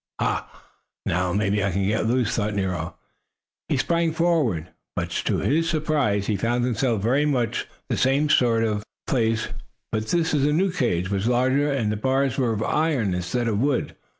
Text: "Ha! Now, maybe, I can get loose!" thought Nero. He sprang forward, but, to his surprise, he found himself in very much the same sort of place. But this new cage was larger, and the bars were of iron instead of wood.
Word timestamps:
"Ha! 0.19 0.49
Now, 1.05 1.31
maybe, 1.31 1.63
I 1.63 1.69
can 1.69 1.85
get 1.85 2.07
loose!" 2.07 2.35
thought 2.35 2.55
Nero. 2.55 2.95
He 3.69 3.77
sprang 3.77 4.13
forward, 4.13 4.69
but, 4.95 5.11
to 5.25 5.37
his 5.37 5.69
surprise, 5.69 6.25
he 6.25 6.35
found 6.35 6.65
himself 6.65 6.95
in 6.95 7.01
very 7.03 7.25
much 7.27 7.67
the 7.87 7.97
same 7.97 8.27
sort 8.27 8.63
of 8.63 8.83
place. 9.05 9.49
But 9.91 10.07
this 10.07 10.33
new 10.33 10.71
cage 10.71 11.11
was 11.11 11.27
larger, 11.27 11.71
and 11.71 11.91
the 11.91 11.97
bars 11.97 12.35
were 12.39 12.51
of 12.51 12.63
iron 12.63 13.13
instead 13.13 13.47
of 13.47 13.59
wood. 13.59 13.95